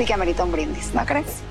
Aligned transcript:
sí 0.00 0.06
que 0.06 0.14
amerita 0.14 0.44
un 0.44 0.50
brindis, 0.50 0.94
¿no 0.94 1.04
crees? 1.04 1.42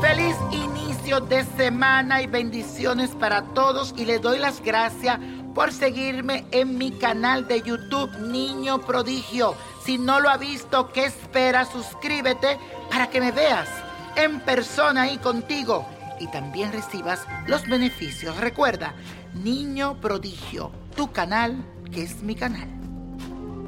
Feliz 0.00 0.36
inicio 0.52 1.18
de 1.18 1.44
semana 1.56 2.22
y 2.22 2.28
bendiciones 2.28 3.10
para 3.10 3.42
todos 3.42 3.92
y 3.96 4.04
les 4.04 4.22
doy 4.22 4.38
las 4.38 4.62
gracias 4.62 5.18
por 5.52 5.72
seguirme 5.72 6.44
en 6.52 6.78
mi 6.78 6.92
canal 6.92 7.48
de 7.48 7.60
YouTube 7.62 8.16
Niño 8.20 8.80
Prodigio. 8.82 9.56
Si 9.84 9.98
no 9.98 10.20
lo 10.20 10.30
ha 10.30 10.36
visto, 10.36 10.92
¿qué 10.92 11.06
espera? 11.06 11.64
Suscríbete 11.64 12.56
para 12.88 13.10
que 13.10 13.20
me 13.20 13.32
veas 13.32 13.68
en 14.16 14.40
persona 14.40 15.02
ahí 15.02 15.18
contigo 15.18 15.86
y 16.18 16.26
también 16.28 16.72
recibas 16.72 17.26
los 17.46 17.66
beneficios. 17.66 18.36
Recuerda, 18.36 18.94
Niño 19.34 20.00
Prodigio, 20.00 20.70
tu 20.96 21.10
canal 21.12 21.64
que 21.90 22.02
es 22.02 22.22
mi 22.22 22.34
canal. 22.34 22.68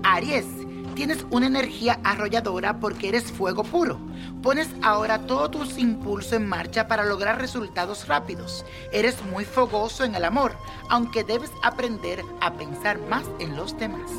Aries, 0.05 0.47
tienes 0.95 1.25
una 1.31 1.47
energía 1.47 1.98
arrolladora 2.05 2.79
porque 2.79 3.08
eres 3.08 3.33
fuego 3.33 3.64
puro. 3.64 3.98
Pones 4.42 4.69
ahora 4.83 5.27
todos 5.27 5.51
tus 5.51 5.79
impulsos 5.79 6.33
en 6.33 6.47
marcha 6.47 6.89
para 6.89 7.05
lograr 7.05 7.41
resultados 7.41 8.08
rápidos. 8.08 8.64
Eres 8.92 9.25
muy 9.25 9.45
fogoso 9.45 10.05
en 10.05 10.14
el 10.14 10.25
amor, 10.25 10.57
aunque 10.89 11.25
debes 11.25 11.51
aprender 11.63 12.23
a 12.41 12.52
pensar 12.55 12.98
más 13.08 13.25
en 13.39 13.57
los 13.57 13.77
demás. 13.79 14.11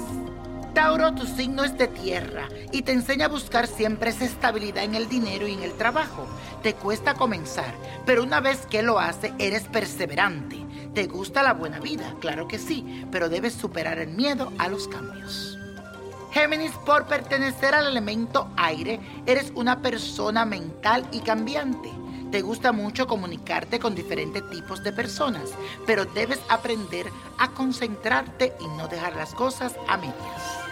Tauro, 0.74 1.14
tu 1.14 1.28
signo 1.28 1.64
es 1.64 1.78
de 1.78 1.88
tierra 1.88 2.50
y 2.72 2.82
te 2.82 2.94
enseña 2.94 3.26
a 3.26 3.30
buscar 3.30 3.68
siempre 3.68 4.10
esa 4.10 4.26
estabilidad 4.26 4.84
en 4.84 4.96
el 4.96 5.08
dinero 5.08 5.48
y 5.48 5.54
en 5.54 5.62
el 5.62 5.74
trabajo. 5.74 6.26
Te 6.64 6.74
cuesta 6.74 7.14
comenzar, 7.14 7.76
pero 8.08 8.24
una 8.24 8.40
vez 8.40 8.66
que 8.66 8.82
lo 8.82 9.00
haces, 9.00 9.34
eres 9.38 9.66
perseverante. 9.66 10.58
¿Te 10.96 11.06
gusta 11.06 11.44
la 11.44 11.54
buena 11.54 11.80
vida? 11.80 12.16
Claro 12.20 12.48
que 12.48 12.58
sí, 12.58 13.06
pero 13.12 13.30
debes 13.30 13.54
superar 13.54 14.00
el 14.00 14.10
miedo 14.10 14.52
a 14.58 14.68
los 14.68 14.88
cambios. 14.88 15.60
Géminis, 16.32 16.72
por 16.84 17.06
pertenecer 17.06 17.76
al 17.76 17.86
elemento 17.86 18.50
aire, 18.58 19.00
eres 19.28 19.52
una 19.54 19.80
persona 19.80 20.44
mental 20.44 21.08
y 21.12 21.20
cambiante. 21.20 21.92
Te 22.32 22.42
gusta 22.42 22.72
mucho 22.72 23.06
comunicarte 23.06 23.78
con 23.78 23.94
diferentes 23.94 24.50
tipos 24.50 24.82
de 24.82 24.92
personas, 24.92 25.52
pero 25.86 26.06
debes 26.06 26.40
aprender 26.50 27.06
a 27.38 27.52
concentrarte 27.52 28.54
y 28.60 28.66
no 28.76 28.88
dejar 28.88 29.16
las 29.16 29.36
cosas 29.36 29.76
a 29.88 29.98
medias. 29.98 30.63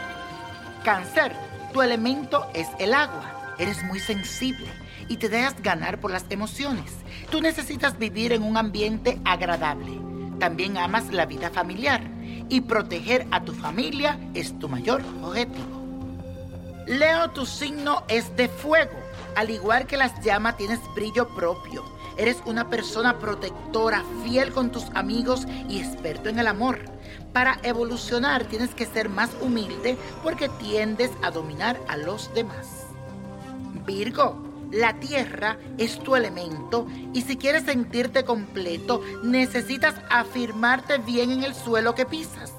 Cáncer, 0.83 1.35
tu 1.73 1.83
elemento 1.83 2.47
es 2.55 2.67
el 2.79 2.95
agua. 2.95 3.55
Eres 3.59 3.83
muy 3.83 3.99
sensible 3.99 4.67
y 5.07 5.17
te 5.17 5.29
dejas 5.29 5.61
ganar 5.61 5.99
por 5.99 6.09
las 6.09 6.25
emociones. 6.29 6.91
Tú 7.29 7.39
necesitas 7.39 7.99
vivir 7.99 8.33
en 8.33 8.41
un 8.41 8.57
ambiente 8.57 9.19
agradable. 9.23 9.99
También 10.39 10.77
amas 10.77 11.11
la 11.11 11.27
vida 11.27 11.51
familiar 11.51 12.01
y 12.49 12.61
proteger 12.61 13.27
a 13.29 13.43
tu 13.43 13.53
familia 13.53 14.19
es 14.33 14.57
tu 14.57 14.67
mayor 14.67 15.03
objetivo. 15.21 15.81
Leo, 16.87 17.29
tu 17.29 17.45
signo 17.45 18.03
es 18.07 18.35
de 18.35 18.47
fuego. 18.47 18.99
Al 19.35 19.51
igual 19.51 19.85
que 19.85 19.97
las 19.97 20.19
llamas, 20.21 20.57
tienes 20.57 20.79
brillo 20.95 21.27
propio. 21.35 21.85
Eres 22.17 22.37
una 22.45 22.69
persona 22.69 23.19
protectora, 23.19 24.03
fiel 24.23 24.51
con 24.51 24.71
tus 24.71 24.85
amigos 24.93 25.47
y 25.69 25.79
experto 25.79 26.29
en 26.29 26.39
el 26.39 26.47
amor. 26.47 26.79
Para 27.33 27.59
evolucionar 27.63 28.45
tienes 28.45 28.75
que 28.75 28.85
ser 28.85 29.09
más 29.09 29.31
humilde 29.41 29.97
porque 30.23 30.49
tiendes 30.49 31.11
a 31.23 31.31
dominar 31.31 31.79
a 31.87 31.97
los 31.97 32.33
demás. 32.33 32.85
Virgo, 33.85 34.51
la 34.71 34.99
tierra 34.99 35.57
es 35.77 35.99
tu 35.99 36.15
elemento 36.15 36.87
y 37.13 37.21
si 37.23 37.35
quieres 37.35 37.63
sentirte 37.63 38.23
completo 38.23 39.01
necesitas 39.23 39.95
afirmarte 40.09 40.97
bien 40.97 41.31
en 41.31 41.43
el 41.43 41.53
suelo 41.53 41.93
que 41.93 42.05
pisas. 42.05 42.53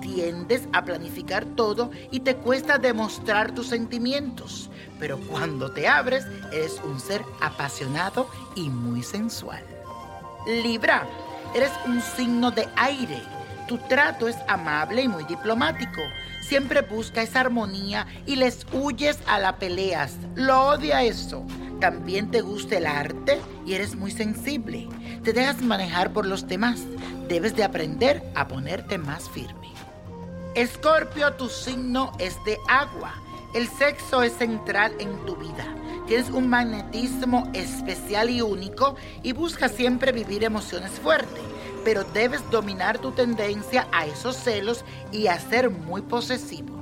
Tiendes 0.00 0.68
a 0.72 0.84
planificar 0.84 1.44
todo 1.44 1.90
y 2.12 2.20
te 2.20 2.36
cuesta 2.36 2.78
demostrar 2.78 3.52
tus 3.52 3.66
sentimientos, 3.66 4.70
pero 4.98 5.18
cuando 5.18 5.70
te 5.72 5.88
abres 5.88 6.24
eres 6.52 6.80
un 6.84 7.00
ser 7.00 7.24
apasionado 7.40 8.28
y 8.54 8.70
muy 8.70 9.02
sensual. 9.02 9.62
Libra, 10.46 11.06
eres 11.54 11.72
un 11.86 12.00
signo 12.00 12.50
de 12.50 12.68
aire. 12.76 13.22
Tu 13.66 13.78
trato 13.78 14.28
es 14.28 14.36
amable 14.46 15.02
y 15.02 15.08
muy 15.08 15.24
diplomático. 15.24 16.00
Siempre 16.40 16.82
busca 16.82 17.22
esa 17.22 17.40
armonía 17.40 18.06
y 18.24 18.36
les 18.36 18.64
huyes 18.72 19.18
a 19.26 19.40
la 19.40 19.56
peleas. 19.56 20.14
Lo 20.36 20.68
odia 20.68 21.02
eso. 21.02 21.44
También 21.80 22.30
te 22.30 22.40
gusta 22.40 22.78
el 22.78 22.86
arte 22.86 23.40
y 23.66 23.74
eres 23.74 23.96
muy 23.96 24.10
sensible. 24.10 24.88
Te 25.24 25.32
dejas 25.32 25.60
manejar 25.60 26.12
por 26.12 26.24
los 26.24 26.46
demás. 26.46 26.80
Debes 27.28 27.56
de 27.56 27.64
aprender 27.64 28.22
a 28.36 28.46
ponerte 28.46 28.98
más 28.98 29.28
firme. 29.28 29.72
Escorpio, 30.54 31.34
tu 31.34 31.48
signo 31.48 32.12
es 32.18 32.36
de 32.44 32.56
agua. 32.68 33.14
El 33.54 33.68
sexo 33.68 34.22
es 34.22 34.34
central 34.34 34.92
en 34.98 35.24
tu 35.24 35.36
vida. 35.36 35.64
Tienes 36.06 36.30
un 36.30 36.48
magnetismo 36.48 37.50
especial 37.52 38.30
y 38.30 38.40
único 38.40 38.96
y 39.22 39.32
buscas 39.32 39.72
siempre 39.72 40.12
vivir 40.12 40.44
emociones 40.44 40.92
fuertes, 40.92 41.42
pero 41.84 42.04
debes 42.04 42.48
dominar 42.50 42.98
tu 42.98 43.12
tendencia 43.12 43.88
a 43.92 44.06
esos 44.06 44.36
celos 44.36 44.84
y 45.10 45.26
a 45.26 45.38
ser 45.40 45.70
muy 45.70 46.02
posesivo. 46.02 46.76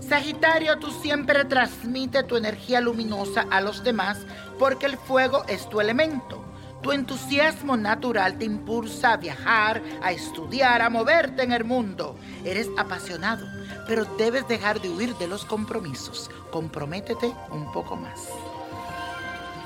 Sagitario, 0.00 0.78
tú 0.78 0.90
siempre 0.90 1.44
transmite 1.44 2.24
tu 2.24 2.36
energía 2.36 2.80
luminosa 2.80 3.46
a 3.50 3.60
los 3.60 3.84
demás 3.84 4.18
porque 4.58 4.86
el 4.86 4.96
fuego 4.96 5.44
es 5.46 5.68
tu 5.68 5.80
elemento. 5.80 6.44
Tu 6.82 6.90
entusiasmo 6.90 7.76
natural 7.76 8.38
te 8.38 8.44
impulsa 8.44 9.12
a 9.12 9.16
viajar, 9.16 9.80
a 10.02 10.10
estudiar, 10.10 10.82
a 10.82 10.90
moverte 10.90 11.44
en 11.44 11.52
el 11.52 11.64
mundo. 11.64 12.16
Eres 12.44 12.68
apasionado, 12.76 13.46
pero 13.86 14.04
debes 14.16 14.46
dejar 14.48 14.80
de 14.80 14.90
huir 14.90 15.14
de 15.16 15.26
los 15.26 15.44
compromisos. 15.44 16.30
Comprométete 16.50 17.32
un 17.50 17.70
poco 17.72 17.96
más. 17.96 18.28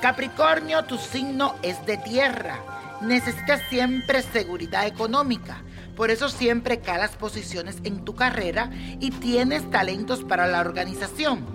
Capricornio, 0.01 0.85
tu 0.85 0.97
signo 0.97 1.55
es 1.63 1.83
de 1.85 1.97
tierra. 1.97 2.59
Necesitas 3.01 3.61
siempre 3.69 4.21
seguridad 4.21 4.85
económica. 4.85 5.63
Por 5.95 6.11
eso 6.11 6.29
siempre 6.29 6.79
calas 6.79 7.15
posiciones 7.15 7.77
en 7.83 8.05
tu 8.05 8.13
carrera 8.13 8.69
y 8.99 9.09
tienes 9.11 9.69
talentos 9.71 10.23
para 10.23 10.47
la 10.47 10.61
organización. 10.61 11.45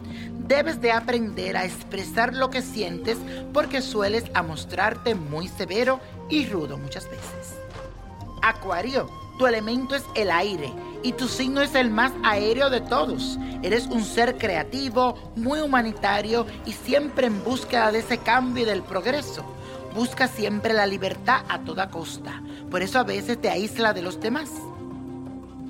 debes 0.48 0.80
de 0.80 0.92
aprender 0.92 1.56
a 1.56 1.64
expresar 1.64 2.34
lo 2.34 2.50
que 2.50 2.60
sientes 2.60 3.16
porque 3.54 3.80
sueles 3.80 4.24
mostrarte 4.42 5.14
muy 5.14 5.48
severo 5.48 6.00
y 6.28 6.46
rudo 6.46 6.76
muchas 6.76 7.08
veces. 7.08 7.56
Acuario, 8.42 9.08
tu 9.38 9.46
elemento 9.46 9.94
es 9.94 10.04
el 10.16 10.30
aire 10.30 10.72
y 11.04 11.12
tu 11.12 11.28
signo 11.28 11.62
es 11.62 11.74
el 11.76 11.90
más 11.90 12.12
aéreo 12.24 12.70
de 12.70 12.80
todos. 12.80 13.38
Eres 13.62 13.86
un 13.86 14.04
ser 14.04 14.36
creativo, 14.36 15.32
muy 15.36 15.60
humanitario 15.60 16.46
y 16.66 16.72
siempre 16.72 17.28
en 17.28 17.42
búsqueda 17.44 17.92
de 17.92 18.00
ese 18.00 18.18
cambio 18.18 18.64
y 18.64 18.66
del 18.66 18.82
progreso. 18.82 19.44
Busca 19.94 20.26
siempre 20.26 20.74
la 20.74 20.86
libertad 20.86 21.44
a 21.48 21.60
toda 21.60 21.88
costa. 21.88 22.42
Por 22.68 22.82
eso 22.82 22.98
a 22.98 23.04
veces 23.04 23.40
te 23.40 23.48
aísla 23.48 23.92
de 23.92 24.02
los 24.02 24.20
demás. 24.20 24.50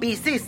Piscis, 0.00 0.44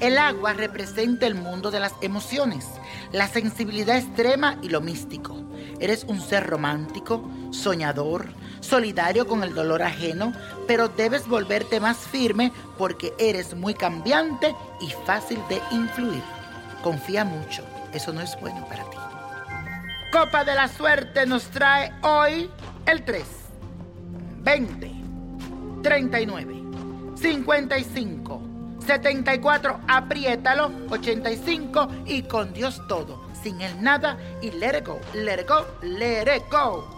el 0.00 0.18
agua 0.18 0.52
representa 0.52 1.26
el 1.26 1.34
mundo 1.34 1.70
de 1.70 1.80
las 1.80 1.94
emociones, 2.02 2.66
la 3.12 3.28
sensibilidad 3.28 3.96
extrema 3.96 4.58
y 4.62 4.68
lo 4.68 4.80
místico. 4.80 5.36
Eres 5.80 6.04
un 6.04 6.20
ser 6.20 6.46
romántico, 6.46 7.28
soñador, 7.50 8.28
solidario 8.60 9.26
con 9.26 9.42
el 9.42 9.54
dolor 9.54 9.82
ajeno, 9.82 10.32
pero 10.66 10.88
debes 10.88 11.26
volverte 11.26 11.80
más 11.80 11.98
firme 11.98 12.52
porque 12.76 13.12
eres 13.18 13.54
muy 13.54 13.74
cambiante 13.74 14.54
y 14.80 14.90
fácil 15.06 15.40
de 15.48 15.60
influir. 15.70 16.22
Confía 16.82 17.24
mucho, 17.24 17.64
eso 17.92 18.12
no 18.12 18.20
es 18.20 18.38
bueno 18.40 18.66
para 18.68 18.84
ti. 18.84 18.96
Copa 20.12 20.44
de 20.44 20.54
la 20.54 20.68
Suerte 20.68 21.26
nos 21.26 21.44
trae 21.44 21.92
hoy 22.02 22.50
el 22.86 23.04
3, 23.04 23.24
20, 24.38 24.92
39, 25.82 26.62
55, 27.16 28.42
74, 28.86 29.80
apriétalo, 29.86 30.72
85 30.88 31.88
y 32.06 32.22
con 32.22 32.54
Dios 32.54 32.80
todo, 32.88 33.20
sin 33.42 33.60
el 33.60 33.82
nada 33.82 34.16
y 34.40 34.50
let 34.52 34.78
it 34.78 34.86
go, 34.86 34.98
let 35.12 35.46
go, 35.46 35.66
let 35.82 36.42
go. 36.50 36.97